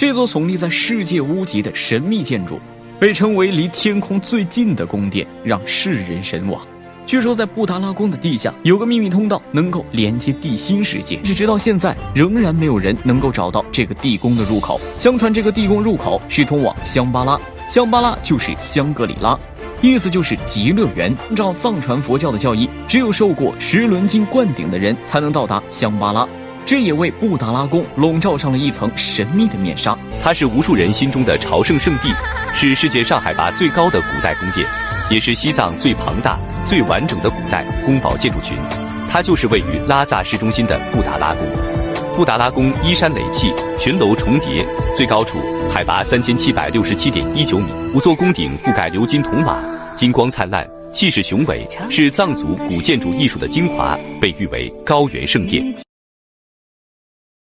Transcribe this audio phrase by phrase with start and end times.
[0.00, 2.60] 这座耸立在世界屋脊的神秘建筑，
[3.00, 6.64] 被称为离天空最近的宫殿，让世人神往。
[7.04, 14.80] 据说在布达拉宫的地下有个秘密通道，能够连接地心世界，是直到现在仍然没有人能够找到这个地宫的入口。
[14.98, 17.36] 相传这个地宫入口是通往香巴拉，
[17.68, 19.36] 香巴拉就是香格里拉，
[19.82, 21.12] 意思就是极乐园。
[21.26, 26.28] 按照藏传佛教的教义，只有受过十轮经灌顶的人才能到达香巴拉。
[26.68, 29.96] 这也为布达拉宫笼罩上了一层神秘的面纱。
[30.20, 32.12] 它是无数人心中的朝圣圣地，
[32.54, 34.68] 是世界上海拔最高的古代宫殿，
[35.08, 38.54] 也是西藏最庞大、最完整的古代宫堡建筑群。
[39.08, 41.48] 它就是位于拉萨市中心的布达拉宫。
[42.14, 44.62] 布达拉宫依山垒砌，群楼重叠，
[44.94, 45.38] 最高处
[45.72, 49.58] 海拔三千七百六十七点一九米，五座宫顶覆盖鎏金铜瓦，
[49.96, 55.64] 金光灿烂，气势雄伟，是藏族古建筑艺术的精华，被誉为高原圣殿。